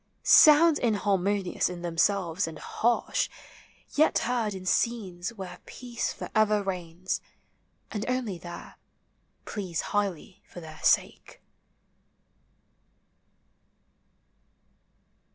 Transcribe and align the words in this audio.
Sounds 0.23 0.79
inharmonious 0.79 1.69
in 1.69 1.83
themselves 1.83 2.47
and 2.47 2.57
harsh, 2.57 3.29
Yet 3.93 4.17
heard 4.17 4.55
in 4.55 4.65
scenes 4.65 5.31
where 5.35 5.59
peace 5.67 6.11
for 6.11 6.31
ever 6.33 6.63
reigns 6.63 7.21
And 7.91 8.03
only 8.09 8.39
there, 8.39 8.77
please 9.45 9.81
highly 9.93 10.41
for 10.51 10.59
their 10.59 10.79
sake. 10.81 11.39